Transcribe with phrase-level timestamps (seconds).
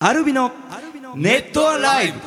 [0.00, 0.52] アルビの
[1.16, 2.20] ネットアライブ。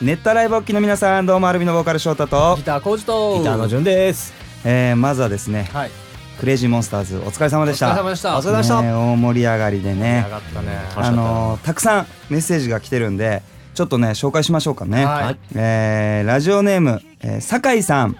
[0.00, 2.54] ネットアライブお聞きの皆さんどうもアルビのボーカル翔太と。
[2.58, 3.38] ギ、ターコージと。
[3.38, 4.32] ギターの順です。
[4.64, 5.90] えー、まずはですねはい。
[6.38, 7.88] クレイジーモンスターズお疲れ様でした。
[7.88, 8.38] お疲れ様でした。
[8.38, 8.82] お疲れ様でした。
[8.82, 10.22] ね大盛り上がりでね。
[10.26, 10.42] 上がっ
[10.94, 13.42] たあのーたくさんメッセージが来てるんで
[13.74, 15.38] ちょっとね紹介しましょうかね、はい。
[15.56, 18.16] えーラジオネーム、えー酒井さん、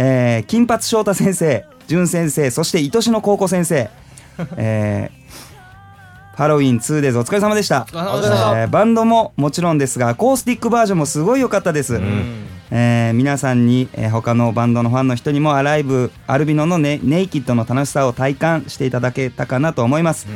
[0.00, 3.90] えー金髪翔太先生淳先生そして愛しの高校先生、
[4.56, 5.18] えー
[6.36, 7.84] ハロウィン 2days お疲れ様でした。
[7.92, 8.60] お疲れ様でした。
[8.60, 12.46] えーバンドももちろんですがアコースティックバージョンもすごい良かったです、うん。
[12.70, 20.28] えー皆さんに、えー他のバンドのファンの人にもアライブアルビノのネネイキッドの楽しさを体感していただけたかなと思います、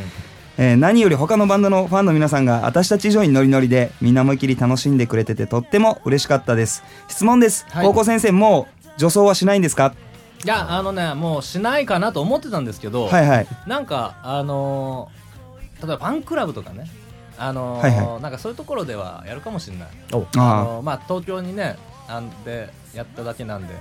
[0.58, 6.82] えー何より他のバンドのファンの皆さんが私たち以上にノリノリでみんな思いっきり楽しんでくれててとっても嬉しかったです。
[7.08, 7.86] 質問です、はい。
[7.86, 9.94] 高校先生もう女装はしないんですか？
[10.44, 13.46] いやあのねもうしないかなと思ってたんですけど、はいはい。
[13.66, 16.88] なんかあのー例えばファンクラブとかね
[17.38, 19.88] あのーはいはなんかそういうところではやるかもしれない。
[20.12, 21.76] おああのーまあ東京にね
[22.08, 23.74] あんでやっただけなんで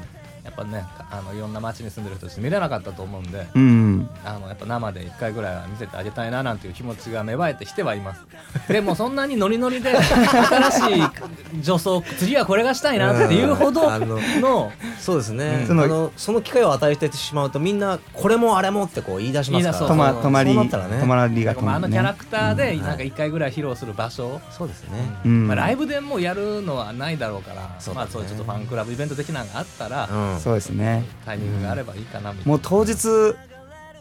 [0.44, 4.10] やっぱねかあのいろんな街に住んでる人たち見れなかったと思うんでーうん。
[4.26, 8.26] あのやっぱ生で1回ぐらいは見せてあげたいななんていう気持ちが芽生えてきてはいます。
[8.68, 15.66] でもそんなにノリノリで新しい女装次はこれがしたいなっていうほどあののそうですね。
[15.68, 19.72] そのあのその機会を与えてしまうとみんなこれもあれもってこう言い出しますから。
[19.72, 21.00] 言い出そうとまりそうなったらね。
[21.00, 22.82] 泊まりがまあ、あのキャラクターでうん。
[22.82, 24.98] なんか1回ぐらい披露する場所、そうですね。
[25.26, 25.48] うん。
[25.48, 27.62] まあ、ライブでもうやるのはないだろうから
[27.94, 30.40] まあ、そうちょっとファンクラブイベント的なのがあったら、うん。
[30.40, 31.04] そうですね。
[31.26, 33.36] タイミングがあればいいかなみたいな、もう当日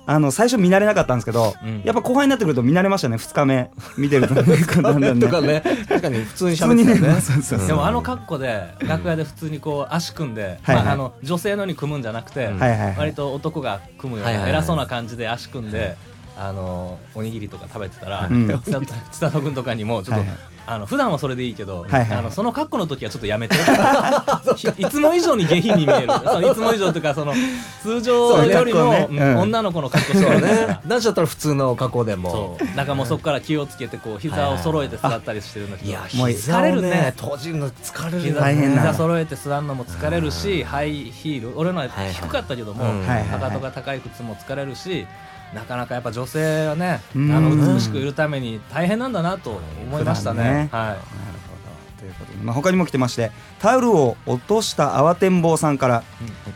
[0.06, 1.82] あの最初見慣れなかったんですけど、うん。
[1.84, 3.16] やっぱ後半になってくると見慣れましたね。
[3.16, 3.70] 2日目。
[3.96, 4.34] 見てると。
[4.34, 4.42] ね
[4.82, 7.20] だんだんねとかね、 確かに普通に普通にね喋ってたよね。
[7.22, 10.84] そうそうそうでもあの格好で楽屋で普通にこう足組んで、はいはい。
[10.84, 12.58] まあ、あの女性のに組むんじゃなくて、うん。
[12.58, 12.94] はいはいはい。
[12.98, 14.52] 割と男が組むようはいはいはい。
[14.52, 15.96] な偉そうな感じで足組んで、
[16.41, 18.48] あのおにぎりとか食べてたら、うん。
[18.64, 20.37] 千田君とかにもちょっと、はいはい。
[20.66, 22.19] あの普段はそれでいいけど、はいはい。
[22.19, 23.56] あのその格好の時はちょっとやめて。
[24.78, 26.09] いつも以上に下品に見える。
[26.25, 27.34] そのいつも以上というかその
[27.82, 29.06] 通常よりも、ね。
[29.10, 29.38] うんうん。
[29.41, 30.81] 女の子の格好そうね。
[30.87, 32.31] 男子だったら普通の格好でも。
[32.59, 32.66] そう。
[32.75, 37.14] だからもうそこから気をつけてこう膝を揃えて座ったりしてるんだけど、いや、もう膝を疲れるね。
[37.19, 38.41] 閉じるの疲れる膝ね。
[38.41, 38.81] 大変な。
[38.81, 41.59] 膝揃えて座るのも疲れるし、ハイヒール。
[41.59, 43.26] 俺のははいはい低かったけども、うんはいはい。
[43.26, 45.06] かかとが高い靴も疲れるし
[45.55, 47.28] なかなかやっぱ女性はねあうん。
[47.28, 50.43] の美しくいるために大変なんだなと思いましたね。
[50.43, 50.69] ね。
[50.71, 52.00] はなるほど。
[52.00, 56.03] ということで、まあ、他にも来てましてタオルを落とした慌てんぼうさんから。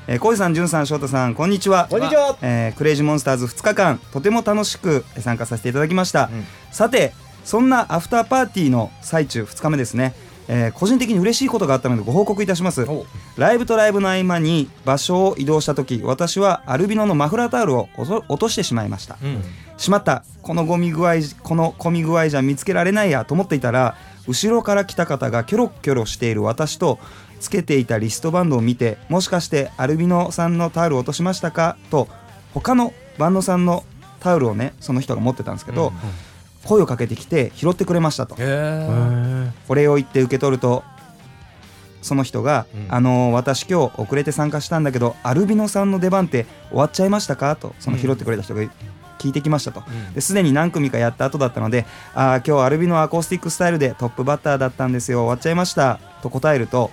[0.06, 1.86] えー小路さん、じゅんさん、翔太さん、こんにちは。
[1.90, 2.36] こんにちは。
[2.42, 6.46] えークレイジーモンスターズ2日間とても楽しく参加させていただきました、うん。
[6.70, 10.14] さてそんなアフターパーティーの最中2日目ですね、
[10.48, 12.82] えー個人的に嬉しいことがあったのでご報告いたします。
[12.82, 13.06] お
[13.36, 19.16] ライブとライブの合間に場所を移動した時私はアルビノのマフラータオルを落としてしまいました。
[19.22, 19.42] うん。
[19.76, 20.24] しまった。
[20.42, 23.96] このゴミ具合この混み具合じゃ見つけられないやと思っていたら
[24.28, 26.98] 後ろから来た方がキョロキョロしている私と
[27.40, 31.76] つけていたリストバンドを見てもしかしてアルビノさんのタオルを落としましたか？
[31.90, 32.08] と
[32.52, 33.84] 他のバンドさんの
[34.20, 35.94] タオルをねその人が持ってたんですけど、うん
[36.64, 38.36] 声をかけてきて拾ってくれましたと。
[38.38, 39.50] へー。
[39.68, 40.82] お礼を言って受け取ると
[42.02, 42.86] その人が、うん。
[42.94, 47.56] あのー私今日遅れて参加したんだけどアルビノさんの出番って終わっちゃいましたか？
[47.56, 48.62] とその拾ってくれた人が
[49.18, 49.82] 聞いてきましたと。
[49.86, 50.12] うん。
[50.12, 55.24] ですでに何組かやった後だったのであー今日アルビノアコースティックスタイルでトップバッターだったんですよ。
[55.24, 56.90] 終わっちゃいましたと答えると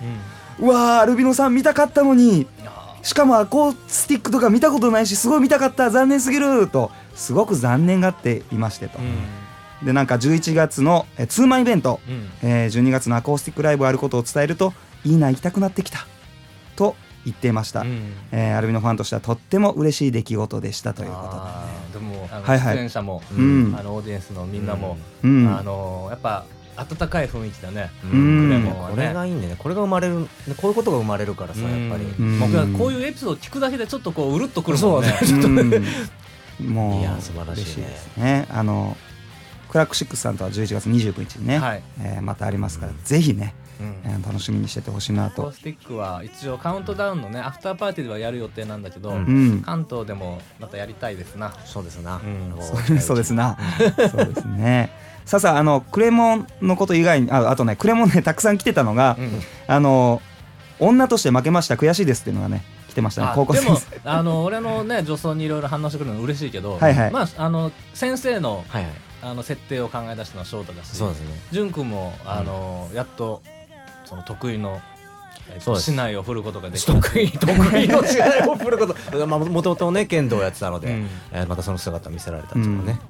[0.60, 0.66] うん。
[0.66, 5.90] うわーアルビノさん見たかったのにあしかもアコースティックとか見たことないしすごい見たかった。
[5.90, 6.68] 残念すぎる。
[6.68, 8.98] とすごく残念がっていましてと。
[8.98, 9.41] ーうん
[9.84, 12.30] でなんか11月のえツーマンイベントうん。
[12.48, 14.72] えー12月のアコースティックライブあることを伝えると
[15.04, 16.06] いいな行きたくなってきた
[16.76, 18.12] と言っていました、うん。
[18.32, 22.76] えーアルビノファンとしてはとっても嬉しい出来事でしたということあーでもあのはいはい。
[22.76, 23.76] 出演者も、うん。
[23.78, 25.56] あのオーディエンスのみんなも、で、うん。
[25.56, 26.44] あのやっぱ
[26.76, 27.90] 温かい雰囲気だね。
[28.04, 28.64] うん。
[28.64, 28.74] ね。
[28.90, 29.56] これがいいんだよね。
[29.58, 30.26] これが生まれる、
[30.56, 32.04] こういうことが生まれるからさ、やっぱり。
[32.18, 32.40] うん。
[32.40, 35.12] 僕はこういうエピソード聞くだけでちょっとこううるっとくるもんね。
[36.60, 36.66] うん。
[36.68, 37.64] もういや素晴らしいね。
[37.64, 38.46] 嬉しいですね。
[38.50, 38.96] あの
[39.72, 41.82] クラックシックスさんとは11月29日にね、はい。
[42.02, 43.86] えーまたありますから、ぜひね、うん。
[44.04, 49.16] えー楽しみにしててほしいなと、スティックは一応カウントダウンのねアフターパーティーではやる予定なんだけど、うん。
[49.16, 49.20] う
[49.54, 51.54] ん、関東でもまたやりたいですな。
[51.64, 52.20] そうですな。
[52.22, 52.50] うん。
[52.50, 53.56] もそうそうですな、
[54.10, 54.90] そうですね。
[55.24, 59.40] さあさああのクレモンのこと以外にああとねクレモンねたくさん来てたのが、うん。
[59.68, 60.20] あの
[60.80, 63.70] 女として負けました悔しいですっていうのがね来てましたね高校生。
[64.04, 67.10] あの俺のね女装にいろいろ反応してくれるの嬉しいけど、はいはい。
[67.10, 68.92] まああの先生のはいはい。
[69.22, 71.28] あの設定を考え出したのは翔太だし、そうですね。
[71.52, 73.42] 潤君もあの、やっと
[74.04, 74.80] その得意の
[75.78, 78.96] 市内を振ることができる得意 得意の試合を振ること。
[79.26, 81.08] まあもともとね剣道をやってたので、うん。
[81.32, 83.00] えーまたその姿を見せられたっていうのはね、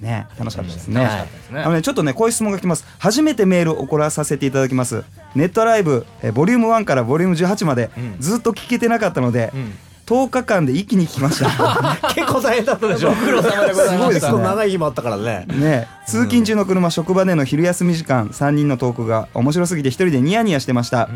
[0.00, 1.60] ね楽しかったですね、楽しかったですね。
[1.62, 2.86] あのねちょっとねこういう質問が来ます。
[2.98, 5.04] 初めてメールを送らさせていただきます。
[5.34, 8.16] ネットライブえーボリューム1からボリューム18まで、うん。
[8.18, 11.96] ずっと聞けてなかったので、うん10日間で一気に聞きました。
[12.14, 13.10] 結構大変だったでしょ。
[13.10, 13.92] ご苦労様でございました。
[13.92, 14.38] すごいですね。
[14.42, 15.46] 長い日もあったからね。
[15.48, 15.88] ね。
[16.06, 21.08] 通勤中の車、職場での昼休み時間3人のトークが面白すぎて一人でニヤニヤしてました。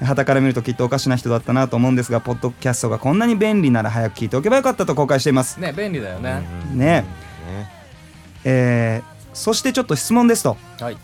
[0.00, 0.06] うん。
[0.06, 5.58] 傍から見るときっとおかしな人だったなと思うんですがポッドキャストがこんなに便利なら早く聞いておけばよかったと後悔しています。
[5.58, 6.42] ね便利だよね、
[6.74, 7.04] ね。
[8.44, 10.96] えーそしてちょっと質問ですと、はい。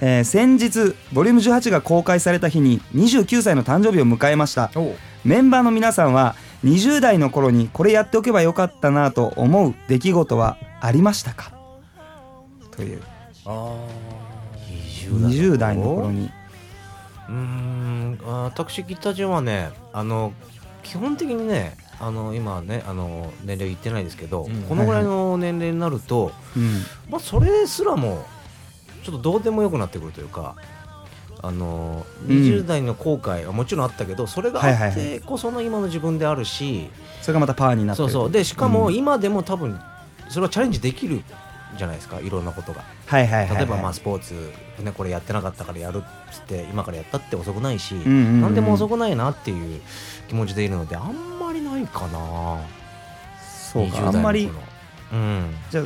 [0.00, 4.70] えー先日ボリューム18が公開された日に29歳の誕生日を迎えました。
[5.24, 6.36] メンバーの皆さんは
[6.66, 11.52] 20代の頃にこれやっておけばよかったなと思う出来事はありましたか？
[12.72, 13.02] という。
[13.44, 13.76] あ
[15.08, 16.28] 20代の頃に。
[17.28, 18.18] うーん。
[18.26, 20.32] あ私ギター順はねあの
[20.82, 24.62] 基本的にねあの今ねあの年齢言ってないですけど、うん。
[24.62, 26.82] このぐらいの年齢になると、うん。
[27.08, 28.26] まあ、それすらも
[29.04, 30.56] ちょっとどうでもよくなってくるというか
[31.46, 32.36] あのうん。
[32.36, 36.90] 20代の後悔はもちろんあったけどそれがあってこその今の自分であるし、
[37.22, 38.08] それがまたパワーになってる。
[38.08, 38.30] そうそう。
[38.30, 38.94] でしかもうん。
[38.94, 39.78] 今でも多分
[40.28, 41.22] それはチャレンジできる
[41.76, 42.84] じゃないですかいろんなことが。
[43.06, 43.56] はいはいはいはい。
[43.58, 44.34] 例えばまあスポーツ、
[44.82, 48.40] ね、これやってなかったからやるっつって今からやったって遅くないし、んうんうん。
[48.42, 49.80] 何でも遅くないなっていう
[50.28, 52.58] 気持ちでいるのであんまりないかな。
[53.72, 54.12] そう20代の頃。
[54.12, 54.50] かあんまり
[55.12, 55.54] うん。
[55.70, 55.84] じゃあ,、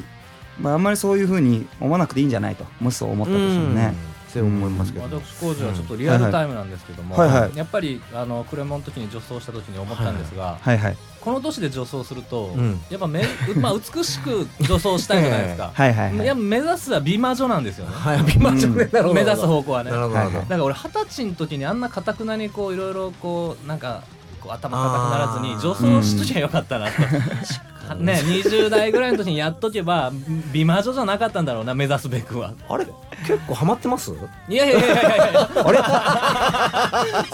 [0.58, 3.94] まあ、あんまりそういうふうに思わなくていいんじゃないともしそう思ったとしてもね、
[4.30, 7.40] って思いますけど、私工事はちょっとリアルタイムなんですけども、はいはい。
[7.42, 10.96] はいやっぱりあのクレモンの時に女装した時に思ったんですが、はいはい。
[11.20, 12.80] この年で女装すると、うん。
[12.90, 13.24] やっぱめ、
[13.56, 16.34] まあ、美しく女装したいじゃないですか、 はいはいはい。
[16.36, 19.90] 目指すは美魔女なんですよね、はい美魔女ねなるほど目指す方向はね。
[19.90, 24.02] なだから俺二十歳の時にあんなかたくなにこういろいろこうなんか
[24.40, 26.92] こう頭固くならずに女装しときゃよかったなと。
[27.94, 30.12] ね、20代ぐらいの時にやっとけば
[30.52, 32.54] 美魔女じゃなかったんだろうな目指すべくは。
[32.68, 32.86] あれ？
[33.26, 34.12] 結構ハマってます？
[34.48, 35.50] いやいやいやいやいや。
[35.54, 35.78] あれ？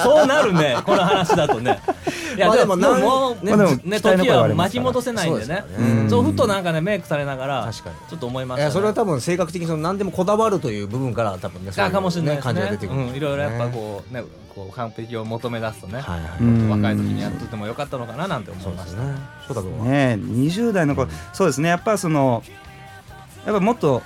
[0.03, 1.81] そうなるねこの話だとね。
[2.37, 5.65] いやまあでもでもなんもうね,、まあね時は巻き戻せないんでね。
[6.09, 7.97] そうふとなんかねメイクされながら確かに。
[8.09, 14.23] ちょっと思いました、ね、いやそれは多分性格的にその何でもこだわるという部分から多分ねそういうあかもしれないです感じがね出てくるうん、いろいろやっぱこうね
[14.57, 20.17] こう完璧を求め出すとね、はいはい、うん若い時にやっとってもよかったのかななんて思いました、ね。
[20.17, 21.69] ね20代の頃、そうですね。
[21.69, 22.43] やっぱその
[23.45, 24.03] やっぱもっと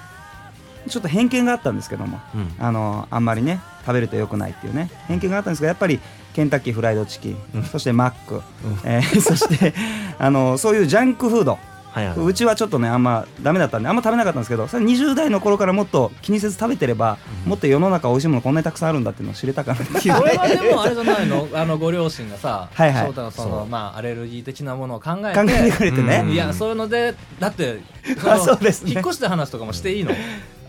[0.88, 2.54] ちょっと偏見があったんですけどもうん。
[2.58, 6.00] あのあんまりね食べると良くないっていうね偏見があったんですがやっぱり
[6.34, 7.62] ケンタッキーフライドチキン、うん。
[7.62, 8.42] そしてマック、
[8.84, 9.72] えーそして
[10.18, 11.58] あのそういうジャンクフード
[11.92, 12.18] はいはい。
[12.18, 21.48] うちはちょっとねあんまダメだったんであんま食べなかったんですけどそれ20代の頃からもっと気にせず食べてれば、もっと世の中美味しいものこんなにたくさんあるんだっていうのを知れたかなっていうこれはでもあれじゃないの？
[21.54, 23.06] あのご両親がさはいはい。
[23.06, 26.30] 翔太のそのまあアレルギー的なものを考えて考えてくれてね、うん。
[26.30, 27.80] いやそういうのでだって
[28.24, 28.92] あのそうですね。
[28.92, 30.12] 引っ越して話とかもしていいの、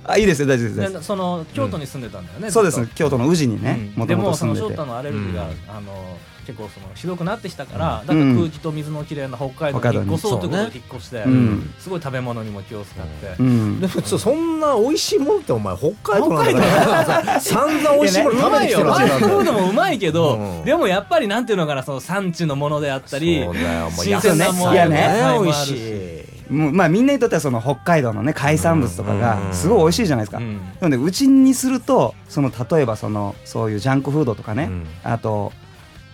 [0.03, 1.03] あいいですよ大丈夫です。
[1.03, 2.85] その京都に住んでたんだよね、そうです。
[2.95, 4.01] 京都の宇治にねうん。
[4.01, 5.49] もともとでもその翔太のアレルギーが、うん。
[5.77, 6.17] あの
[6.51, 8.35] 結構そのひどくなってきたから、だうん。
[8.35, 11.73] から空気と水のきれいな北海道に引っ越そうということで引っ越して、うん。
[11.79, 13.79] すごい食べ物にも気を使って、うん。
[13.79, 17.39] でもちょそんな美味しいものってお前北海道なんだから。
[17.41, 19.37] 散々美味しいものう食べてきてるまいよマイはずなんだよ。
[19.37, 20.65] フードもうまいけど、うん。
[20.65, 23.45] でもやっぱりなんていうのかなその産地のものであったり
[23.91, 25.75] 新鮮なものいやね美味し
[26.17, 26.31] い。
[26.51, 29.19] もうまあみんなにとってはその北海道のね海産物とかうん。
[29.21, 30.37] がすごい美味しいじゃないですか。
[30.39, 30.57] うん。
[30.81, 34.87] なのでうちにするとその例えばそのそういうジャンクフードとかね、うん。
[35.03, 35.53] あと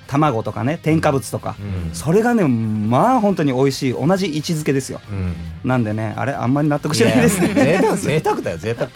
[0.07, 1.93] 卵とかね添加物とか、うん。
[1.93, 3.93] それがねまあ本当に美味しい。
[3.93, 5.01] 同じ位置づけですよ。
[5.11, 5.35] うん。
[5.63, 7.53] なんでねあれあんまり納得しないですね。
[7.53, 8.89] 贅沢贅沢だよ贅沢。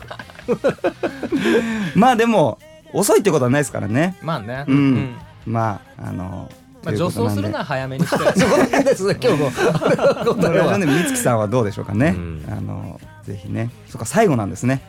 [1.96, 2.58] まあでも
[2.94, 4.18] 遅いってことはないですからね。
[4.22, 5.16] まあね、うん。
[5.46, 6.50] まああの
[6.84, 7.36] まあ、という女ことなんで。
[7.36, 8.18] 装するのは早めにして。
[8.18, 9.52] そこですね今日の
[10.36, 12.46] これはね美月さんはどうでしょうかね、うん。
[12.50, 13.70] あのぜひね。
[13.88, 14.82] そっか最後なんですね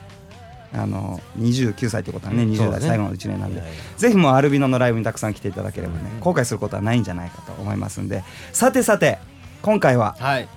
[0.74, 2.80] あの29歳ってことはね20そうだね。
[2.80, 6.20] 代最後の1年なんで、いやいやぜひもうアルビノのライブにたくさん来ていただければね、うん。
[6.20, 8.24] 後悔することはないんじゃないかと思いますんで。
[8.52, 9.18] さてさて
[9.62, 10.48] 今回は、はい。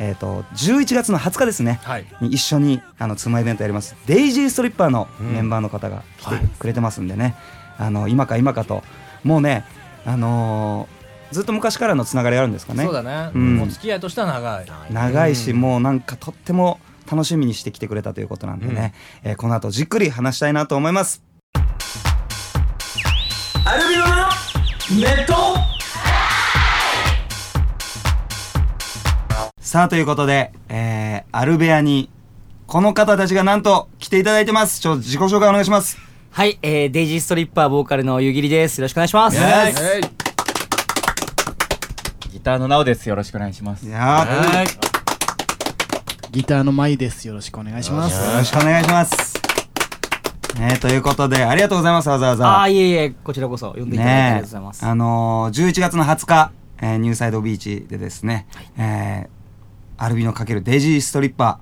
[0.00, 1.80] えー、と11月の20日ですね。
[1.84, 2.06] はい。
[2.20, 3.96] に一緒にあの妻イベントやります。
[4.06, 5.32] デイジーストリッパーのうん。
[5.32, 7.34] メンバーの方が来てはいくれてますんでね、
[7.78, 8.82] あの今か今かと。
[9.22, 9.64] もうね
[10.04, 12.84] あのーずっと昔からのつながりあるんですかね。
[12.84, 13.56] そうだね、うん。
[13.56, 14.66] もう付き合いとしては長い。
[14.92, 15.60] 長いし、うん。
[15.60, 16.78] もうなんかとっても
[17.10, 21.22] 楽しみにしてきてくれたということなんでね、えーこの後じっくり話したいなと思います。
[23.66, 24.14] アルビノの
[25.00, 25.34] ネット。
[29.58, 32.10] さあということで、えーアルベアに
[32.66, 34.80] この方たちがなんと来ていただいてます。
[34.80, 35.98] ちょっと自己紹介お願いします。
[36.30, 38.78] はい、えー、デイジーストリッパーボーカルの湯切りです。
[38.78, 39.38] よろしくお願いします。
[42.32, 43.08] ギターのなおです。
[43.08, 43.86] よろしくお願いします。
[43.86, 43.90] い。
[43.90, 44.83] やー
[46.34, 47.28] ギターのマイです。
[47.28, 48.28] よろしくお願いします。
[48.28, 49.34] よろしくお願いします。
[50.58, 52.48] ねということでありがとうございますわざわざ。
[52.48, 54.84] ああ、いえいえ、こちらこそ呼んでいただいてありがとうございます。
[54.84, 59.34] あのー、11月の20日、えーニューサイドビーチでですね、えー
[59.96, 61.60] アルビノ×デイジーストリッパ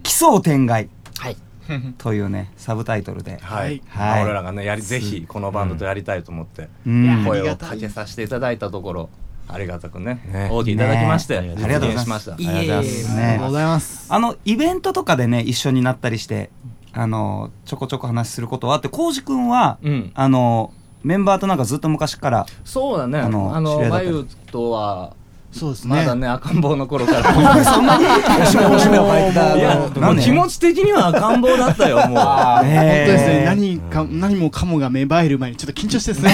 [0.00, 0.88] ー奇想天外。
[1.18, 1.36] はい。
[1.98, 4.22] というねサブタイトルで、はい、はい。
[4.22, 7.24] 俺らがねやりぜひこのバンドとやりたいと思ってうん。
[7.26, 9.10] 声をかけさせていただいたところ
[9.48, 10.20] ありがたくね。
[10.30, 10.48] ね。
[10.52, 11.54] オーケーいただきましてね。
[11.56, 12.30] 実ありがとうございます。
[12.30, 12.60] 現しました。
[12.60, 13.16] いえいえありがとうございます。
[13.16, 13.22] ね。
[13.22, 14.06] ありがとうございます。
[14.08, 16.50] あのイベントとかでね一緒になったりして
[16.92, 20.12] あのちょこちょこ話することはあって浩司君は、うん。
[20.14, 23.20] あのメンバーとなんかずっと昔からそうだね。
[23.20, 25.16] ああの知り合いだったのまゆとは
[25.50, 25.96] そうですね。
[25.96, 27.64] まだね赤ん坊の頃から。
[27.64, 28.04] そんなに
[28.42, 29.60] おしめおしめを履いたい。
[29.60, 32.18] やもう気持ち的には赤ん坊だったよもう。
[32.18, 33.34] 本当ですね。
[33.40, 36.30] えー何か、何もかもが芽生える前にちょっと緊張してですね。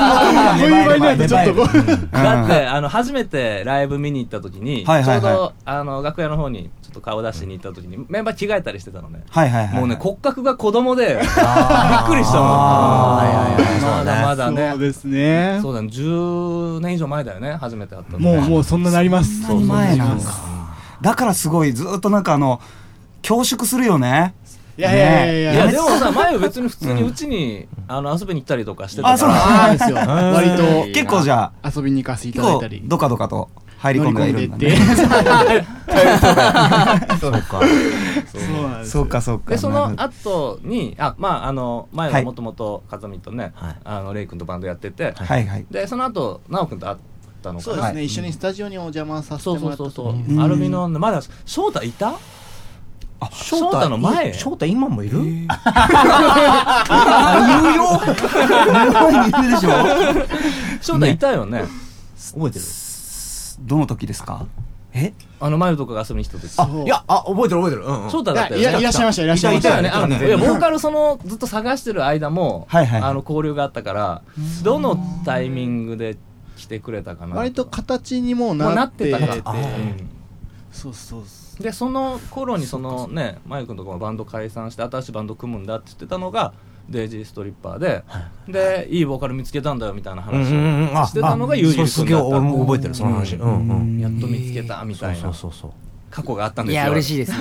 [0.00, 2.08] こういう場合になるとちょっとこう。
[2.12, 9.22] だってあの初めてライブ見に行った時にちょうどあの楽屋の方にちょっと顔出しに行った時にメンバー着替えたりしてたのね。
[9.30, 12.50] はいはいはいもうね骨格が子供でびっくりしたもん。
[13.80, 15.58] まだまだそうねですね。
[15.62, 15.88] そうだね。
[15.88, 19.42] 10年以上前だよね初めて会ったのもう、もうそんななります。
[19.46, 20.50] そんなに前なんか
[21.00, 22.60] だからすごいずっとなんかあの
[23.22, 24.34] 恐縮するよね
[24.80, 25.64] いやいやいやいいや。
[25.66, 29.18] やでもさ前は別に普通にうちにあの遊びに行ったりとかしてたから。
[29.18, 29.96] そうなんですよ。
[29.96, 30.86] 割と。
[30.92, 32.82] 結構じゃあ遊びに行かせていただいたり。
[32.84, 34.56] ドカドカと入り込んではいるんだ。
[34.58, 34.76] ね。
[37.20, 37.60] そうか。
[38.84, 39.50] そうかそうか。
[39.50, 42.24] でその後にあまああの前ははい。
[42.24, 43.76] もともと風見とねはい。
[43.84, 45.12] あのレイ君とバンドやってて。
[45.12, 45.66] はいはい。
[45.70, 46.96] でその後直君と会っ
[47.42, 47.74] たのかな。
[47.74, 48.02] そうですね。
[48.02, 52.08] 一緒にスタジオにお邪魔させてそうもらったそうそうそう時にアルビノまだ翔太いた？
[52.08, 52.14] あ
[53.32, 54.32] 翔太の前？
[54.34, 55.18] 翔太今もいる？
[55.20, 55.46] いる
[57.76, 58.00] よ。
[58.72, 59.70] 目の前にいるでしょ。
[60.80, 61.64] 翔太いたよね。
[62.34, 62.64] 覚えてる？
[63.60, 64.46] どの時ですか？
[64.92, 65.12] え？
[65.38, 66.84] あの前とかが遊びに来た時。
[66.84, 67.82] いや、あ、覚えてる覚えてる。
[67.84, 68.10] うんうん。
[68.10, 69.68] 翔太だったいやよねいらっしゃいました、いらっしゃいました。
[69.80, 70.28] いたよね。
[70.30, 73.10] やボーカルそのずっと探してる間もはいはいはい。
[73.10, 74.22] あの交流があったから
[74.62, 76.16] どのタイミングで
[76.56, 79.52] 来てくれたかな割と形にもなっなってててたか。
[79.52, 80.08] らうん。
[80.72, 81.22] そうそう
[81.60, 86.52] でその頃にそのねマイ君とかもバンド解散して新しいバンド組むんだって言ってたのが
[86.88, 88.02] デイジーストリッパーで、
[88.48, 93.36] でいいボーカル見つけたんだよみたいな話をしてたのがユージ君だった俺も覚えてるその話。
[93.36, 95.70] うんうんやっと見つけたみたいそなうそうそう。
[96.10, 96.82] 過去があったんですよ。
[96.82, 97.38] いや、嬉しいですね。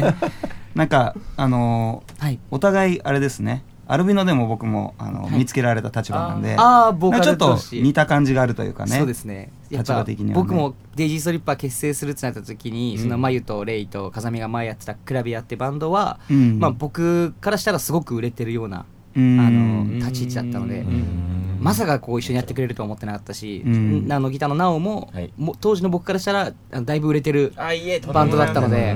[0.00, 0.14] ね。
[0.76, 2.38] なんかあのーはい。
[2.52, 5.32] お互いあれですねアルビノでも僕もあの、はい。
[5.32, 9.50] 見つけられた立場なんでああ、ボーカちょっと似た感じがあるというかねそうですね。
[9.70, 10.34] やっ立ぱ場的にはね。
[10.34, 13.02] 僕もデイジーストリッパー結成するってなった時に、うん。
[13.02, 16.58] そのまゆとレイと風見が前やってたクラビアってバンドは、うん。
[16.58, 18.84] まあ、僕からしたらすごく売れてるような、
[19.16, 19.40] うん。
[19.40, 21.58] あの立ち位置だったので、うん。
[21.60, 24.06] まさかこう一緒にやってくれるとは思ってなかったし、うん。
[24.12, 25.32] あのギターのなおも,、はい。
[25.36, 26.52] もう当時の僕からしたら
[26.82, 28.94] だいぶ売れてるバンドだったので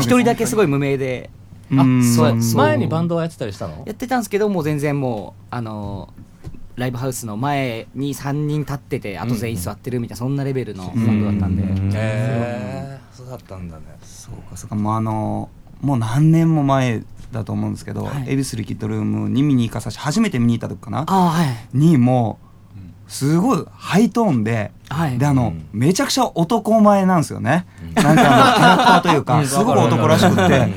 [0.00, 1.30] 一人だけすごい無名で
[1.70, 2.02] うん。
[2.02, 2.56] そうそう。
[2.58, 3.82] 前にバンドをやってたりしたの？
[3.86, 6.12] やってたんですけどもう全然もうあの
[6.76, 13.84] ライブハウスの前に3人立っててあと全員座ってるみたいな、そんなレベルのバンドだったんで、うんへえそうだったんだね。
[14.02, 14.74] そうかそうか。
[14.74, 15.48] もうあの
[15.80, 18.24] もう何年も前だと思うんですけど、はい。
[18.32, 21.00] 恵比寿リキッドルームに見に行かさし初めて見に行った時かな？
[21.00, 21.48] ああはい。
[21.72, 25.18] にもうすごいハイトーンで、はい。
[25.18, 25.66] であの、うん。
[25.72, 29.46] めちゃくちゃ男前なんですよね、なんかあのキャラクターというか、うん。
[29.46, 30.68] すごく男らしくって、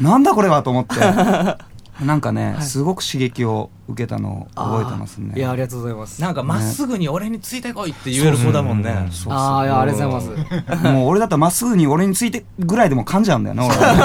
[0.00, 0.94] なんだこれはと思って。
[2.04, 2.62] なんかね、はい。
[2.62, 5.34] すごく刺激を受けたのを覚えてますね。
[5.36, 6.20] いやありがとうございます。
[6.20, 8.90] なんかまっすぐに俺についてこいって言える子だもんね。
[8.90, 9.32] そうそうそうそう。
[9.34, 10.32] ああいやありがとうござい
[10.72, 10.84] ます。
[10.90, 14.00] もう俺だったらまっすぐに俺についてぐらいでも噛んじゃうんだよね俺は。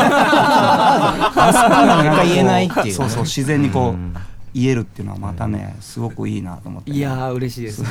[2.25, 2.91] 言えないっていうね。
[2.91, 4.13] そうそう自然にこう、うん。
[4.53, 6.91] 言えるっていうのはまたねすごくいいなと思って。
[6.91, 7.83] ね、いやー嬉しいです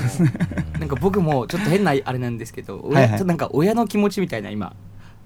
[0.78, 3.24] なんか僕もちょっと変なあれなんですけどはいはい。
[3.24, 4.72] なんか親の気持ちみたいな今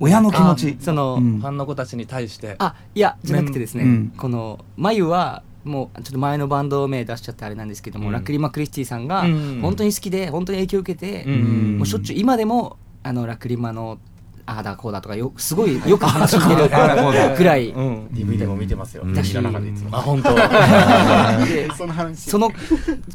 [0.02, 0.76] 親の気持ち。
[0.80, 1.38] その、うん。
[1.38, 2.56] ファンの子たちに対して。
[2.59, 4.12] あいやじゃなくてですね、うん。
[4.16, 8.12] この眉はもうちょっと前のバンド名出しちゃってあれなんですけども、うん。
[8.12, 9.61] ラクリマ・クリスティさんがうん。
[9.62, 11.78] 本当に好きで本当に影響を受けて、うん。
[11.78, 13.99] もうしょっちゅう今でもあのラクリマの
[14.44, 18.06] ああだこうだとかよすごいよく話してるああだこうだぐらい、うん。
[18.06, 19.04] DVD も見てますよ。
[19.04, 19.23] うん。
[19.23, 19.97] 知らなかったいつも。
[19.97, 20.35] あ本当。
[21.47, 22.28] でその話。
[22.28, 22.50] その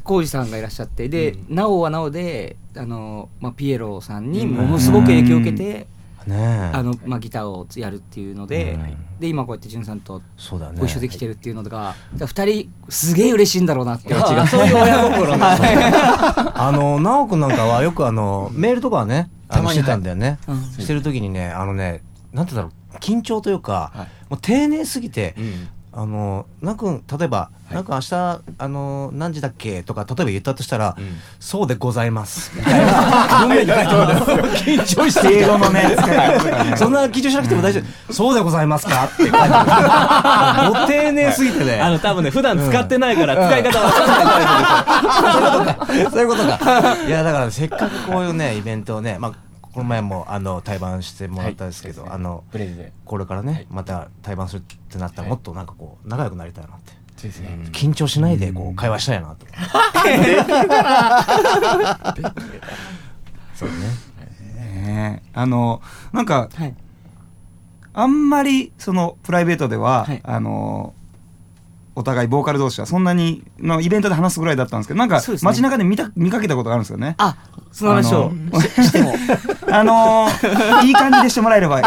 [0.05, 5.87] 浩二さんがいらっしゃってで、うなおはなおであの、まあ、ピエロさんにものすごく影響を受けて、
[6.27, 6.71] ねえ。
[6.73, 9.19] あのまあ、ギターをやるっていうので,、うん。
[9.19, 10.79] で今こうやって潤さんとそうだね。
[10.79, 14.13] ご一緒できてるっていうのが、だから二人すげえ嬉しいんだろうなって。
[14.13, 14.47] 違う。
[14.47, 15.33] そういう親心。
[15.39, 20.39] あの直くんなんかはよくあのメールとかはねあのしてたんだよね。
[20.47, 20.61] うん。
[20.63, 22.01] してる時にねあのね
[22.33, 24.07] なんてだろう緊張というかはい。
[24.29, 25.67] もう丁寧すぎてうん
[25.99, 28.13] あのなんくん例えば、なんか明日
[28.59, 29.81] あの何時だっけ？
[29.81, 30.95] とか例えば言ったとしたら、
[31.39, 32.51] そうでございます。
[32.55, 33.39] みたいな。
[33.39, 34.31] 文面に書いてます。
[34.63, 35.95] 緊張して英語のね
[36.77, 38.13] そんな緊張しなくても大丈夫。
[38.13, 39.05] そうでございますか？
[39.05, 40.81] って書いてある。
[40.81, 41.79] ご丁寧すぎてね。
[41.81, 46.95] あの多分ね普段使ってないから使い方わかんないタイプでしょそういうことか。
[47.07, 49.46] いやだからせっかくこういうねイベントをね、まあ
[49.77, 52.93] この前もあの対バンしてもらったんですけど、あのプレゼで。
[53.05, 56.93] これからね、また対バンするってなったらもっとなんかこう仲良くなりたいなって。
[57.71, 59.45] 緊張しないでこう会話したいなと。
[63.53, 63.75] そうね。
[64.81, 66.73] ねあのなんかはい。
[67.93, 70.19] あんまりそのプライベートでは、はい。
[70.23, 70.95] あの
[71.99, 77.15] お互いボーカル同士はそんなにのイベントで話すぐらいだったんですけどなんか街中で見た見かけたことがあるんですよね。
[77.17, 77.35] あ
[77.71, 79.15] その話をあししても。
[79.71, 81.85] あのーいい感じでしてもらえればいい。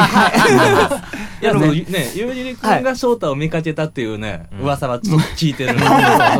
[1.43, 1.45] い。
[1.45, 5.85] やでもねゆうじりくんが翔太を見かけたっていうね噂はちょっと聞いてる そ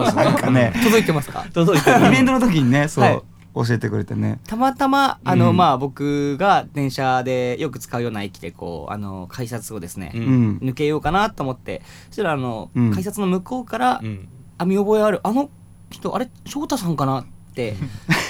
[0.03, 0.25] うですね。
[0.25, 1.45] なんかね、届いてますか？
[1.55, 2.07] 届いてる。
[2.07, 3.21] イベントの時にね、そう、はい
[3.55, 4.39] 教えてくれてね。
[4.47, 10.59] たまたまあの、うんまあ僕が電車でよく使うような駅でこうあの改札をですね、ううんん。
[10.59, 14.29] 抜けようかなと思ってそしたらあの、うん改札の向こうから、うん
[14.59, 15.49] あ見覚えあるあの
[15.91, 17.75] 人あれ翔太さんかなって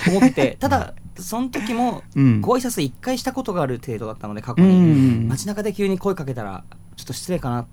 [0.09, 5.29] 思って ただその時もうんご挨拶一回したことがある程度だったので過う去に、ん。
[5.29, 6.65] 街中で急に声かけたら
[6.97, 7.67] ちょっと失礼かなっ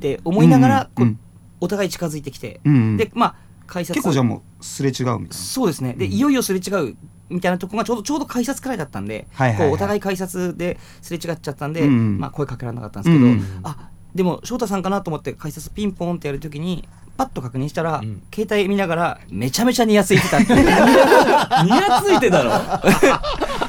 [0.00, 1.18] て思いながら、こううん
[1.60, 2.96] お互い近づいてきて、うん。
[2.96, 3.34] でまあ
[3.66, 3.94] 改札。
[3.94, 5.94] 結構じゃあもうすれ違うみたいそうですね。
[5.94, 6.96] でいよいよすれ違う
[7.28, 9.68] みたいなとこがちょうどちょうど改札くらいだったんで、はいはいはい。
[9.68, 12.18] こうお互い改札ですれ違っちゃったんで、うんうん。
[12.18, 18.22] まあ、声かけられなかったんですけど、うんうんあでも翔太さんかなと思って改札ピンポンってやるときにパッと確認したら、うん。
[18.32, 20.58] 携帯見ながらめちゃめちゃニヤついてたっていう。
[20.64, 22.50] ニヤついてたの？
[22.50, 22.82] な。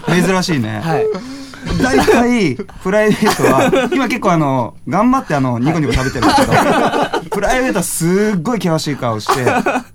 [0.24, 0.80] 珍しいね。
[0.80, 1.06] はい
[1.81, 9.45] 大体、プライベートは、今結構あの、頑張ってあの、ニコニコ食べてるんですけど、プライベートはすっごい険しい顔して、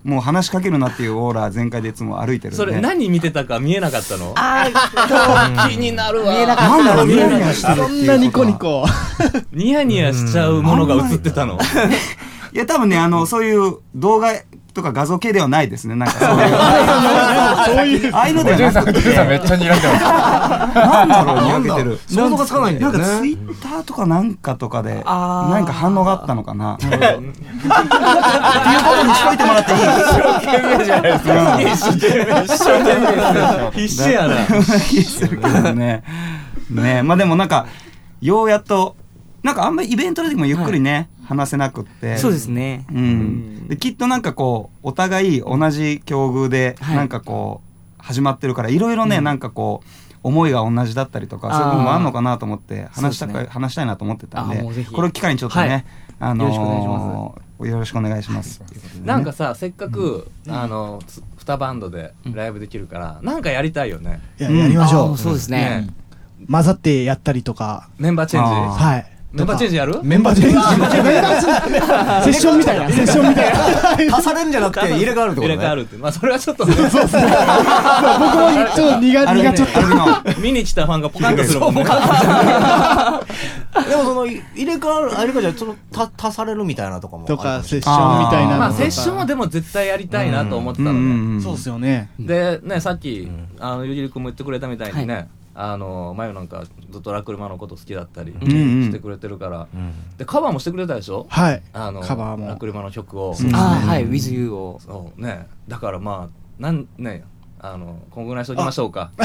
[0.05, 2.57] もう話しかけるなっていうオーラ全開でいつも歩いてるんで。
[2.57, 4.35] それ何見てたか見えなかったの？
[4.37, 6.33] あー気になるわ。
[6.33, 7.89] 見えなかなんだろう、見えなニヤニヤしてるっていうことは。
[7.89, 8.55] そんなニコニ。
[8.59, 8.85] コ。
[9.53, 11.59] ニヤニヤしちゃうものが映ってたの？
[12.53, 14.33] いや、多分ね、あの、そういう動画
[14.81, 15.95] とか画像系ではないですね。
[15.95, 16.15] なんか
[17.67, 18.13] そういう。
[18.17, 19.83] ああいうのではなめっちゃ睨んでます。
[20.75, 21.99] なんだろう、にやけてる。
[22.09, 22.99] 想像がつかないんだよね。
[22.99, 25.51] なんかツイッターとかなんかとかで、あー。
[25.53, 26.75] 何か反応があったのかな。
[26.75, 27.21] っていうこと
[29.07, 29.75] にしといてもらってい
[33.77, 33.81] い？
[33.87, 34.37] 必死やな。
[34.89, 36.03] 気するけどね。
[36.71, 37.03] ね。
[37.03, 37.67] まあでもなんか、
[38.21, 38.97] ようやっと、
[39.43, 42.17] なんかあんまりイベントの時もゆっくりね、話せなくって。
[42.17, 42.85] そうですね。
[42.93, 43.69] うん。
[43.69, 46.97] で、きっとなんかこう、お互い同じ境遇で、はい。
[46.97, 49.89] なんかこう、始まってるから、いろいろね、なんかこう、
[50.25, 53.47] 思いが同じだったりとか、そういうのもあんのかなと思って、話したか、ね。
[53.49, 54.61] 話したいなと思ってたんで
[54.93, 55.85] これを機会にちょっとね、はい。
[56.19, 58.63] あのーよろしくお願いしまよろしくお願いします。
[59.05, 64.21] なんかさせっかくあのつ2バンドでライブできるからなんかやりたいよね。
[64.41, 65.19] いや、やりましょう。
[65.19, 65.89] そうですね。
[66.51, 67.91] 混ざってやったりとか。
[67.99, 68.51] メンバーチェンジ。
[68.51, 69.07] あはい。
[69.33, 70.01] メンバーチェンジやる？
[70.03, 70.57] メンバーチェンジ。
[70.57, 74.17] セッションみたいな、セッションみたいな。
[74.17, 75.55] 足されるんじゃなくて入れ替わるってことね。
[75.55, 75.97] 入れ替わるって。
[75.97, 76.75] まあそれはちょっとね。
[76.75, 77.07] 僕もちょっ
[78.95, 79.69] と苦苦ちょっ
[80.35, 80.41] と。
[80.41, 81.85] 見に来たファンがポカンとするもんね。
[83.89, 88.57] でもそのい入れ替わる入れ替わるじゃそのた足されるみたいなとかもとか、セッションみたいな。
[88.57, 92.11] まあセッションはでも絶対やりたいなと思ってたのねそうっすよね。
[92.19, 95.29] でねさっきあのゆじりくんも言ってくれたみたいにね
[95.63, 98.85] あのまゆなんかずっとラクルマのこと好きだったりんうん。
[98.85, 99.69] してくれてるから。
[100.17, 101.27] でカバーもしてくれたでしょ？
[101.29, 101.63] はい。
[101.73, 102.49] あのカバーも。
[102.49, 103.35] ラクルマの曲を。
[103.39, 103.55] うん。
[103.55, 104.79] あーはい「With You」を。
[104.81, 105.21] そう。
[105.23, 105.47] ね。
[105.69, 107.25] だからまあなんね
[107.63, 109.11] あのこんぐらいしときましょうか。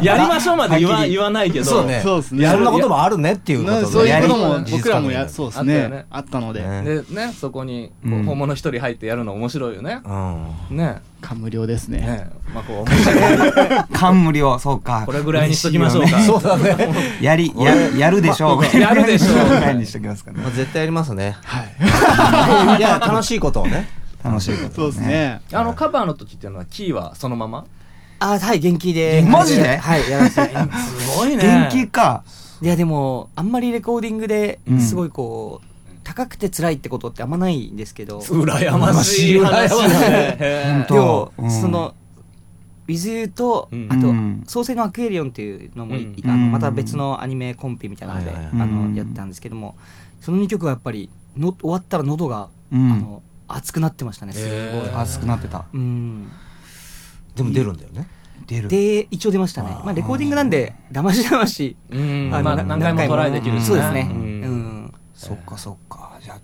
[0.00, 1.64] やりましょうまで言わ言わないけど。
[1.64, 2.00] そうね。
[2.00, 2.48] そうですね。
[2.48, 5.74] そんなこともあるねっていうことそういうことも僕らもや、そうですね。
[5.74, 6.06] あったよね。
[6.10, 6.82] あったので、ね。
[6.82, 8.24] でねそこにこううん。
[8.24, 10.00] 本物一人入ってやるの面白いよね。
[10.04, 10.76] うん。
[10.76, 11.02] ね。
[11.20, 11.98] 感無量ですね。
[11.98, 12.30] ね。
[12.54, 15.02] まあこう面白い感無量、そうか。
[15.06, 16.20] これぐらいにしときましょうか。
[16.20, 16.94] そうだね。
[17.20, 18.78] やり、や、やるでしょう。
[18.78, 19.48] やるでしょう。
[19.48, 20.38] ぐらいにしときますかね。
[20.40, 20.50] まあ。
[20.52, 21.36] 絶対やりますね。
[21.42, 22.78] はい。
[22.78, 24.74] いや楽しいことをね楽しいこと。
[24.74, 25.00] そうです。
[25.00, 25.40] ね。
[25.52, 27.66] あのカバーの時っていうのはキーはそのまま？
[28.20, 29.24] あーはい元気で。
[29.28, 29.76] マジで？
[29.76, 30.54] はいやらせて。
[30.56, 31.68] すごいね。
[31.70, 32.24] 元気か。
[32.60, 34.80] いやでもあんまりレコーディングでうん。
[34.80, 35.66] すごいこう、
[36.02, 39.70] 高くて辛いってことってあんまないんですけど、羨ましい話
[40.38, 41.50] でも、うん。
[41.50, 41.94] その
[42.88, 43.88] 「With You と」うん。
[43.90, 46.52] あとうん「創世のアクエリオン」っていうのも、うんあのうん。
[46.52, 48.92] また別のアニメコンピみたいなので、あうん。
[48.92, 49.76] のやったんですけども
[50.20, 52.92] その2曲はやっぱりの終わったら喉が、うん。
[52.92, 54.32] あの熱くなってましたね。
[54.32, 54.40] す
[54.72, 55.64] ごい、熱くなってた。
[55.72, 56.30] うん。
[57.34, 58.08] でも出るんだよね。
[58.46, 58.68] 出る。
[58.68, 59.70] で一応出ましたね。
[59.84, 61.76] まあレコーディングなんでだましだまし。
[61.90, 62.30] うん。
[62.32, 64.08] あのなまあ何回もトライできるそうですね。
[64.10, 64.24] ううん。
[64.84, 66.18] ん、そっかそっか。
[66.22, 66.38] じゃあ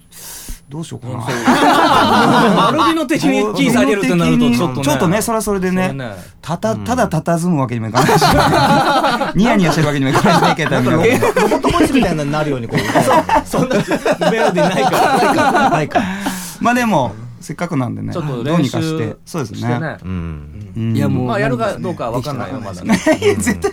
[0.68, 2.88] どうしようかな。
[2.88, 4.82] ビノ的にキー下げるってなるとちょっとね。
[4.84, 5.94] ちょっとねそれはそれでね
[6.40, 8.24] たたただ佇むわけにもいかないし。
[9.36, 12.78] ニヤニヤしてるわけにもいかないしねケイタみたいなロボットボイスみたいになるようにこう。
[13.46, 13.76] そんな
[14.30, 15.70] メロディーないから。
[15.70, 16.00] ないか
[16.60, 19.16] まあでもせっかくなんでねちょっとどう練習にかして。
[19.26, 19.78] そうですね。
[19.78, 19.98] ね。
[20.02, 20.72] うん。
[20.76, 20.96] うん。
[20.96, 22.96] いやもうまあやるかどうかは分かんないよまだね。
[23.20, 23.72] 絶対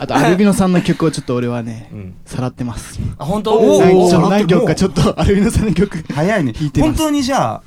[0.00, 2.14] あとアルビノさんの曲をちょっと俺はねうん。
[2.26, 3.00] さらってます。
[3.18, 3.54] あ本当？
[3.58, 6.52] お何ーちょっと何曲かちょっとアルビノさんの曲早いね。
[6.52, 6.92] 弾いてます。
[6.92, 7.62] 本当にじゃあ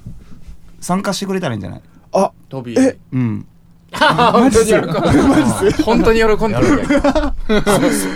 [0.80, 1.82] 参加してくれたらいいんじゃない？
[2.14, 3.46] あトビーうん。
[3.96, 6.86] 本当に喜んで本当に喜んでる。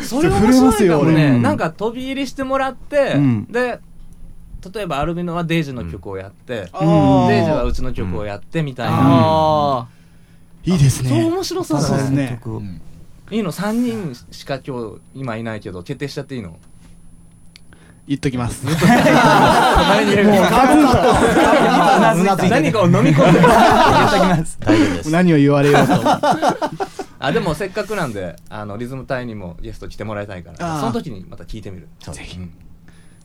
[0.04, 1.40] それ面震えますよ白いかもね、俺。
[1.40, 3.46] なんか飛び入りしてもらって、うん。
[3.50, 3.80] で
[4.74, 7.28] 例えばアルビノはデイジの曲をやって、あー。
[7.30, 9.88] デイジはうちの曲をやってみたいな、あ
[10.66, 12.40] いいですそうね面白そうですね。
[12.44, 12.62] 曲
[13.32, 16.58] いいの3人しか今日今いないけど決定しちゃっていいの？
[18.08, 18.66] 言っときます。
[18.66, 18.76] 何
[22.72, 23.48] かを飲み込んでる。
[23.48, 25.12] 大丈夫です。
[25.12, 25.94] 何を言われようと。
[27.22, 31.88] あでもせっかくなんであのリズム隊にもゲスト来てもらいたいからその時にまた聞いてみる。
[32.00, 32.38] ぜひ。
[32.38, 32.52] うん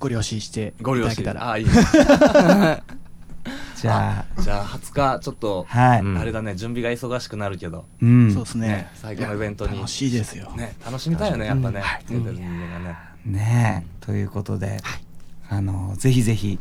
[0.05, 1.09] ご了承していたご了承。
[1.09, 1.53] だけたら。
[1.53, 1.73] あいいね。
[3.75, 6.01] じ ゃじゃあ20日ちょっとあはい。
[6.01, 6.19] うん。
[6.19, 7.87] あれだね準備が忙しくなるけど。
[8.03, 8.31] うん。
[8.31, 8.69] そうですね。
[8.69, 9.79] ね最後のイベントに。
[9.79, 10.51] 楽しいですよ。
[10.57, 11.81] ね楽しみたいよねやっぱね。
[11.81, 12.05] はい。
[12.05, 14.05] 来てる人間がねねえ。
[14.05, 14.79] ということで
[15.49, 16.59] あのぜひぜひ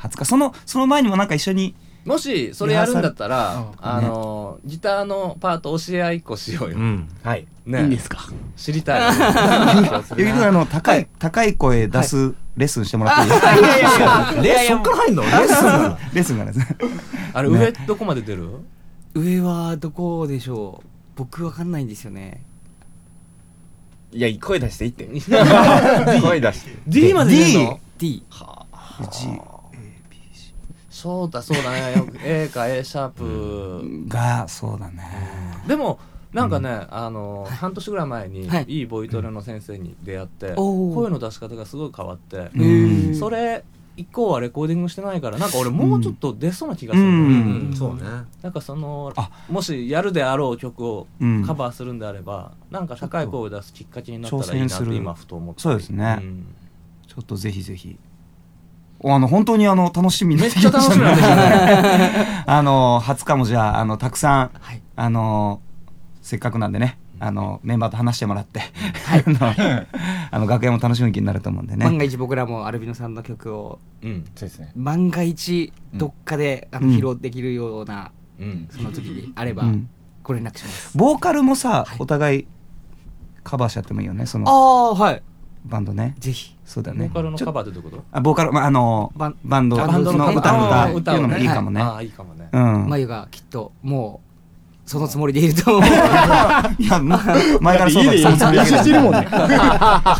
[0.00, 0.24] 20日。
[0.26, 6.76] そのその前にもなんか一緒にもしそれやるんだったらあのギターのパート教え合いっこしようよ。
[6.76, 7.08] うん。
[7.22, 7.46] はい。
[7.64, 8.28] ねいいんですか？
[8.56, 9.14] 知りたい。
[10.18, 14.42] ゆきくんあの高い高い声出すレッスンしてもらっていい？
[14.44, 15.22] レそっから入んの？
[15.22, 16.58] レッスンレッスンがです。
[16.58, 16.66] ね。
[17.32, 18.50] あれ上どこまで出る？
[19.14, 20.88] 上はどこでしょう？
[21.16, 22.42] 僕わかんないんですよね。
[24.12, 25.06] いや声出していって。
[26.20, 26.72] 声出して。
[26.86, 28.22] D まで出るの？D
[29.00, 29.26] うち
[31.04, 31.92] そうだそうだね。
[31.98, 35.02] よく A か A シャープがそうだね。
[35.68, 35.98] でも
[36.32, 38.64] なんかね、あの半年ぐらい前に、はい。
[38.68, 40.94] い、いボイトレの先生に出会って、おー。
[40.94, 43.14] 声の出し方がすごい変わって、うん。
[43.14, 43.64] それ
[43.98, 47.74] 以降はレコーディングしてないからなんか俺もうちょっと出そうな気がする、うん。
[47.76, 48.02] そうね。
[48.40, 49.28] なんかそのあ。
[49.50, 51.44] もしやるであろう曲をうん。
[51.44, 55.60] カバーするんであれば、なんか高い声を出すきっかけになったらいいなって今ふと思って。
[55.60, 56.14] そうですね。
[56.14, 56.46] ん。
[57.06, 57.98] ちょっとぜひぜひ
[59.06, 62.44] あの本当にあの楽しみめってちゃ楽しみなんですよね。
[62.46, 64.82] あの20日もじゃああのたくさん、はい。
[64.96, 65.60] あの
[66.22, 68.60] せっかくなんでねあのメンバーと話してもらって、
[69.10, 69.54] あの
[70.30, 71.84] あの楽屋も楽しむ気になると思うんでね。
[71.84, 74.72] 万が一僕らもアルビノさんの曲をうんそうですね。
[74.74, 76.94] 万が一どっかであのうん。
[76.94, 78.68] 披露できるようなうん。
[78.70, 79.88] その時にあればうん。
[80.22, 80.96] ご連絡します。
[80.96, 82.46] ボーカルもさ、お互い
[83.42, 84.48] カバーしちゃってもいいよねその。
[84.48, 85.22] ああはい
[85.64, 86.14] バンドね。
[86.18, 86.54] ぜひ。
[86.64, 87.06] そうだね。
[87.08, 88.04] ボーカルのカバーってどういうこと？
[88.12, 89.76] あボーカル、まあ、あのバンバンド。
[89.76, 90.84] バの歌のンドの歌。
[90.86, 92.48] っていうのもいいかもね、ああいいかもね。
[92.52, 92.88] うん。
[92.88, 94.28] 眉がきっともう
[94.86, 95.88] そのつもりでいると思う。
[96.78, 97.18] いやま
[97.60, 98.76] 前からそうだ家でそのつもりだけど。
[98.76, 99.10] 練習してるも。
[99.10, 99.28] んね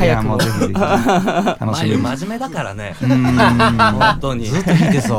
[0.00, 0.72] いやもうぜひぜひ。
[0.74, 1.90] 楽しみ。
[1.90, 2.96] に眉真面目だからね。
[3.02, 3.36] うん。
[3.36, 4.46] 本当に。
[4.46, 5.14] ずっと弾いてさ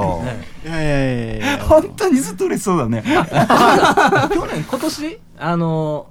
[0.66, 3.04] いやいやいやいや本当にずっと嬉しそうだね。
[4.34, 5.20] 去年今年？
[5.38, 6.08] あの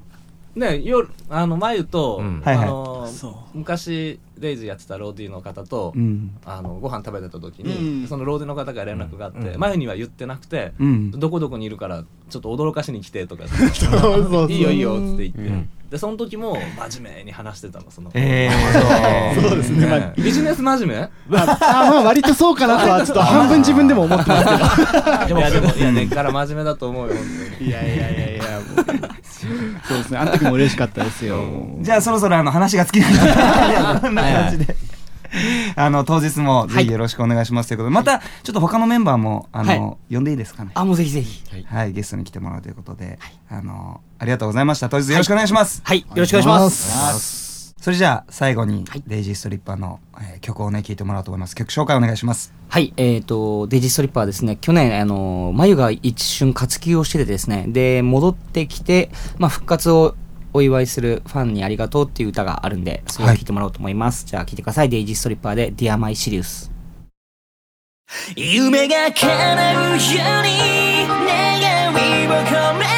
[0.57, 2.43] ね夜あの眉と、うん。
[2.45, 2.69] あはいはい。
[2.69, 3.09] の
[3.55, 6.37] 昔レイズやってたローディーの方と、うん。
[6.45, 8.09] あのご飯食べてた時に、うん。
[8.09, 9.61] そのローディーの方から連絡があって、うん。
[9.61, 11.11] 眉には言ってなくて、うん。
[11.13, 12.05] どこどこにいるから
[12.35, 13.45] ちょっと驚かしに来てとか。
[13.47, 14.51] そうそうそう。
[14.51, 15.69] いいよいいよって言って、うん。
[15.89, 16.59] でその時も
[16.91, 19.57] 真面目に話してたのその、ええ そう。
[19.57, 19.87] ですね。
[19.87, 20.89] まあねビジネス真面
[21.29, 21.37] 目？
[21.39, 25.39] まああまあ割とそうかなとはちょっと 半分自分でも思ってますけど。
[25.39, 27.25] いやでもいや根っから真面目だと思うよ本
[27.59, 27.71] 当に。
[27.71, 28.43] いやいやいやいや
[28.75, 28.85] もう。
[29.87, 30.19] そうですね。
[30.19, 31.39] あの時も嬉しかったですよ
[31.83, 34.77] じゃあそろそろあの話が尽きないのでこんな感じで。
[35.77, 40.71] あの当日もぜひよろしくお願いしますということで、またちょっと他のメンバーもあの、呼んでいいですかね？
[40.75, 41.43] あもうぜひぜひ。
[41.67, 43.19] はい、ゲストに来てもらうということで、
[43.51, 44.89] あのありがとうございました。
[44.89, 45.83] 当日よろしくお願いします。
[45.85, 46.01] はい。
[46.01, 47.75] よろしくお願いします。
[47.81, 49.03] それじゃあ最後に、はい。
[49.07, 51.55] デイジーストリッパーの、えー曲をね聴いてもらおうと思います。
[51.55, 52.53] 曲紹介お願いします。
[52.69, 60.17] はい、えっ、と、デジストリッパーはですね、去年、あの、眉が一瞬活休をしててですね、で、戻ってきて、まあ、復活を
[60.55, 64.25] お祝いするファンにありがとうっていう歌があるんで、それを聴いてもらおうと思います。
[64.25, 64.89] じゃあ聴いてください。
[64.89, 66.71] デイジーストリッパーで、Dear My Sirius。
[68.37, 72.94] 夢が叶うように願いを込め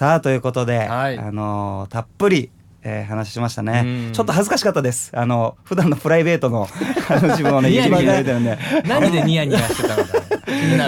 [0.00, 1.18] さあということで、はい。
[1.18, 2.50] あのーたっぷり、
[2.82, 3.82] えー話しましたね。
[4.08, 4.12] うん。
[4.14, 5.10] ちょっと恥ずかしかったです。
[5.14, 6.66] あの普段のプライベートの
[7.10, 8.56] あの自分をね一番出てるんで。
[8.88, 10.10] 何でニヤニヤしてたのか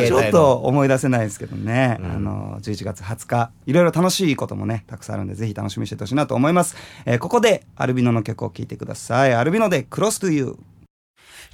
[0.06, 3.50] ちょっと思い出せないですけどね、あの11月20日。
[3.66, 9.34] いろいろ楽しいこともねたくさんあるんでぜひ楽しみにしててほしいなと思います、えーここでアルビノの曲を聴いてください。
[9.34, 10.56] アルビノで「クロス to You」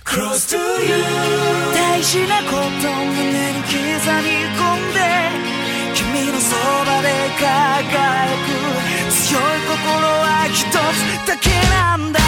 [0.06, 3.74] Close to you 大事なこと胸に刻
[4.22, 4.47] み
[7.40, 8.50] 輝く
[9.12, 10.74] 強い心は一つ
[11.28, 12.18] だけなんだ。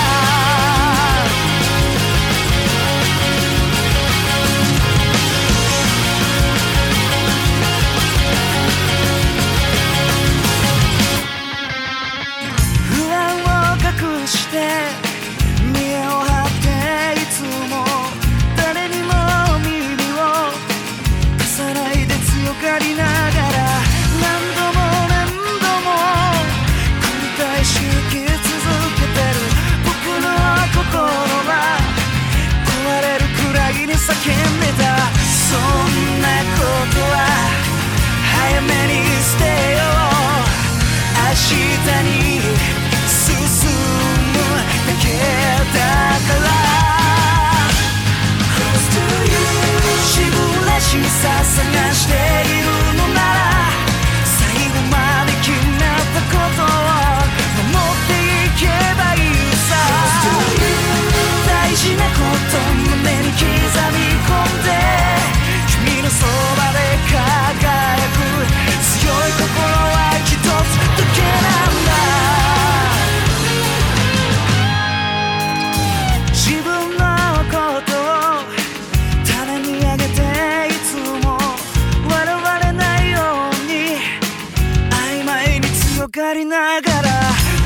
[86.41, 87.09] りながら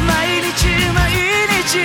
[0.02, 1.14] 毎日毎
[1.62, 1.78] 日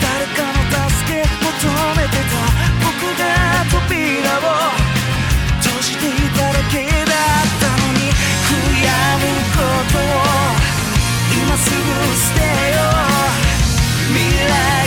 [0.00, 1.52] 誰かの助け求
[1.96, 2.40] めてた
[2.80, 3.22] 僕が
[3.68, 4.72] 扉を
[5.60, 8.88] 閉じていただけだったのに悔や
[9.20, 9.60] むこ
[9.92, 10.00] とを
[11.36, 11.76] 今すぐ
[12.16, 12.40] 捨て
[12.72, 13.04] よう。
[14.14, 14.83] 未来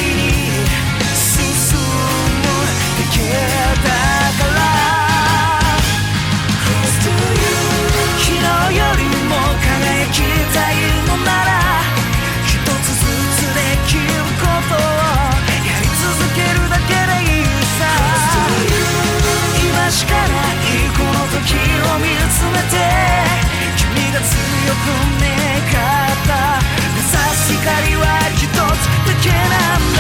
[21.98, 22.78] を見つめて
[23.76, 24.30] 君が強
[24.76, 24.86] く
[25.20, 26.32] 願った。
[26.94, 28.06] 目指す光は
[28.36, 29.50] 一つだけなん
[29.94, 30.00] だ。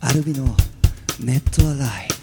[0.00, 0.44] アルビの
[1.20, 2.21] ネットアライ。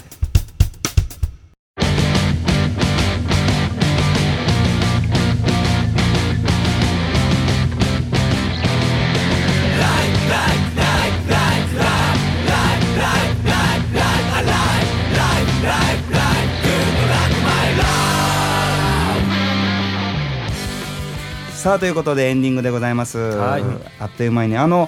[21.60, 23.64] さあということでエンディングでございます、はい。
[24.00, 24.88] あっという間にねあの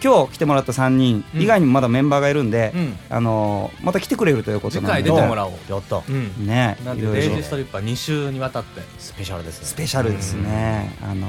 [0.00, 2.96] 今日来てもらった3人以外にもまだメンバーがいるんで、うん。
[3.10, 5.52] あのまた来てくれるということ次回なので出てもらおう。
[5.68, 6.46] やったうん。
[6.46, 8.82] ねなんでデイジーストリップは2週にわたって。
[9.00, 9.66] スペシャルですね。
[9.66, 11.26] スペシャルですね、あの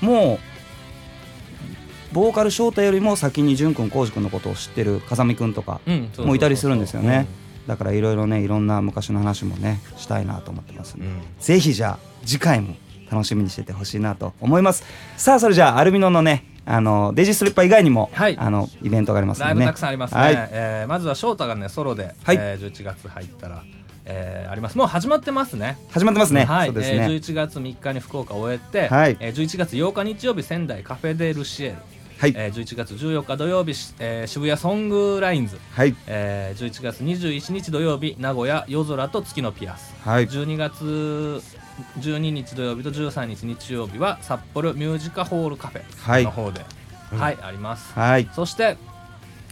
[0.00, 5.82] もうボーカル翔太よりも先に淳君浩司君のことを知ってる風見君とか
[6.16, 7.26] もういたりするんですよね。
[7.66, 11.20] だからいろいろねいろんな昔の話もねしたいなと思ってますんで、うん。
[11.38, 12.76] ぜひじゃあ次回も
[13.10, 14.84] 楽しみにしててほしいなと思います。
[15.16, 18.36] さあそれじゃあアルミノのねあのデジストリッパー以外にも、はい。
[18.38, 19.66] あのイベントがありますのでね。
[19.66, 20.34] たくさんありますね、はい。
[20.52, 22.36] えーまずは翔太がねソロで、はい。
[22.38, 23.64] えー11月入ったら、
[24.04, 24.78] えーあります。
[24.78, 25.78] もう始まってますね。
[25.90, 26.66] 始まってますね、はい。
[26.66, 29.16] そうですえーね、11月3日に福岡を終えて、はい。
[29.18, 31.76] えー11月8日日曜日仙台カフェデルシエル、
[32.18, 35.96] はい、えー11月14日土曜日、しえー渋谷ソングラインズ、はい。
[36.06, 39.92] えー11月21日土曜日名古屋夜空と月のピアス。
[40.04, 40.28] はい。
[40.28, 41.40] 12月
[41.98, 46.22] 12日土曜日と13日日曜日は札幌ミュージカホールカフはい。
[46.22, 46.64] ェの方で、
[47.12, 47.92] はいあります。
[47.94, 48.28] はい。
[48.34, 48.76] そして、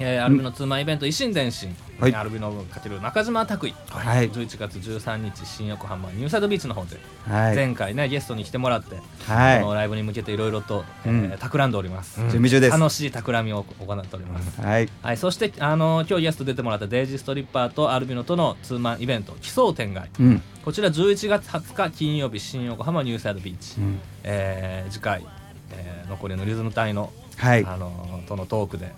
[0.00, 2.14] えーアルビノツーマンイベント維新伝心、はい。
[2.14, 4.30] アルビノが勝てる中島拓衣、はい。
[4.30, 7.56] 11月13日新横浜ニューサイドビーチの方で、はい。
[7.56, 9.60] 前回ねゲストに来てもらって、はい。
[9.60, 11.24] このライブに向けていろいろと、えうん。
[11.32, 12.78] ー企んでおります、準備中です。
[12.78, 14.88] 楽しい企みを行っております、はい。
[15.02, 20.08] はい、そしてあの今日ゲスト出てもらったデイジーストリッパーとアルビノとのツーマンイベント奇想天外。
[20.20, 20.42] うん。
[20.64, 24.00] こちら11月20日金曜日新横浜ニューサイドビーチ、うん。
[24.22, 25.26] えー次回、
[25.72, 27.64] えー残りのリズム隊の,、はい。
[27.66, 28.92] あのとのトークで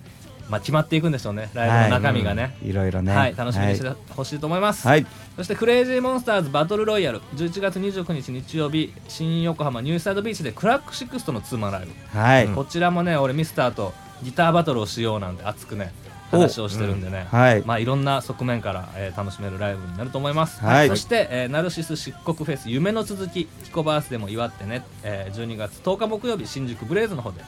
[0.50, 1.48] まあ決まっていくんでしょうね。
[1.54, 3.14] ライブの中身がね、いろいろね。
[3.14, 5.06] はい、楽しみにしてほしいと思います、はい。
[5.36, 7.20] そしてクレイジーモンスターズバトルロイヤル。
[7.36, 8.92] 11月29日日曜日。
[9.08, 15.92] 新横浜ニューサイドビーチでクラックシックスとのツーマンライブ、はい、こちらもね俺ミスターとギターバトルをしようなんて熱くね
[16.30, 17.62] 話をしてるんでね、はい。
[17.66, 20.88] まあいろんな側面から、えー楽しめるライブになると思います、はい。
[20.88, 27.42] そして、えーナルシス漆黒フェス夢の続きキコバースでも祝ってね、えー12月10日木曜日新宿ブレイズの方で、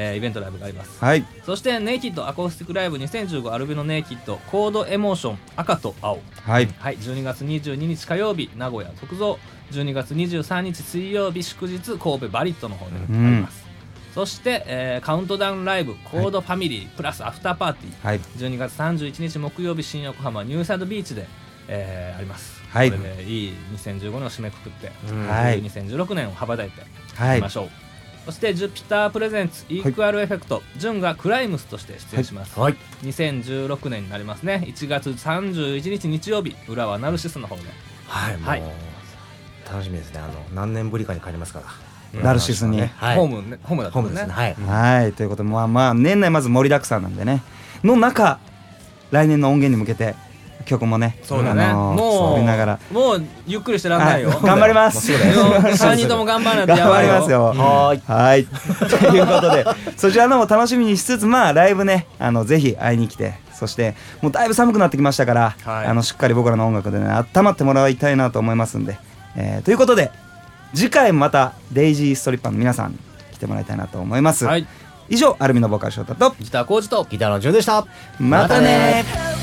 [0.00, 1.04] えーイベントライブがあります。
[1.04, 1.24] はい。
[1.44, 6.20] そしてネイキッドアコースティックライブ2015アルビノネイキッドコードエモーション赤と青。
[6.44, 6.68] はい。
[6.78, 9.38] はい、12月22日火曜日名古屋特造。
[9.72, 13.66] 12月23日水曜日祝日神戸バリットの方であります、
[14.14, 18.06] そして、えーカウントダウンライブコードファミリー、プラスアフターパーティー。
[18.06, 18.20] はい。
[18.38, 21.26] 12月31日木曜日新横浜ニューサイドビーチで、
[21.68, 22.90] えーあります、はい。
[22.90, 24.86] これでいい2015年を締めくくって、
[25.28, 25.62] はい。
[25.62, 26.80] 2016年を羽ばたいて
[27.16, 27.38] はい。
[27.38, 27.68] いきましょう、
[28.28, 32.76] そしてジュピタープレゼンツイークアルエフェクト、ジュンがクライムスとして出演します、はい。
[33.02, 34.64] 2016年になりますね。
[34.66, 37.62] 1月31日日曜日裏はナルシスの方で。
[38.06, 38.62] はいもう、はい。
[39.64, 40.20] 楽しみですね。
[40.20, 41.62] あの何年ぶりかに帰りますか
[42.12, 42.22] ら。
[42.22, 42.82] ナルシスに。
[42.82, 43.16] はい。
[43.16, 44.30] ホームねホームだったホームですね。
[44.30, 44.54] はい。
[44.54, 45.12] はい。
[45.14, 47.42] ということでまあまあ年内まず盛りだくさんなんでね。
[47.82, 48.40] の中
[49.10, 50.14] 来年の音源に向けて
[50.68, 52.80] 曲もねそうだね、あのーも作りながら。
[52.90, 54.42] うもうゆっくりしてらんないよ、はい。
[54.42, 55.12] 頑張ります。
[55.12, 57.12] 3人とも頑張らないと頑やばいよ。
[57.12, 57.44] 張りますよ。
[57.44, 58.44] ははい。
[58.46, 59.64] ということで
[59.96, 65.86] そちらのも楽しみにしつつまあライブねあのぜひ会いに来てそしてもうだいぶ寒くなってきましたから、はい。
[65.86, 68.98] あのしっかり僕らの音楽でね温まってもらいたいなと思いますんで、
[69.36, 70.10] えーということで
[70.74, 72.98] 次回またデイジーストリッパーの皆さんに
[73.32, 74.66] 来てもらいたいなと思います、はい。
[75.08, 77.86] 以上アルミのボーカル翔太とギター工事とギターの順でした。
[78.18, 79.04] またね「